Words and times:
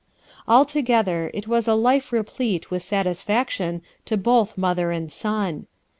Altogether, 0.47 1.29
it 1.31 1.47
was 1.47 1.67
a 1.67 1.75
life 1.75 2.11
replete 2.11 2.71
with 2.71 2.81
satis 2.81 3.21
faction 3.21 3.83
to 4.05 4.17
both 4.17 4.57
mother 4.57 4.89
and 4.89 5.11
son. 5.11 5.67